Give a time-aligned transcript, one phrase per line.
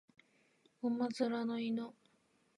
[0.81, 1.93] 馬面の犬